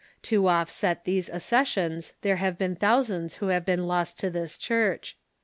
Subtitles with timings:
[0.23, 4.57] To oftset these accessions there have been thou sands who liave been lost to this
[4.57, 5.15] Church.